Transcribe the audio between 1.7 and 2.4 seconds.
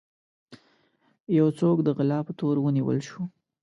د غلا په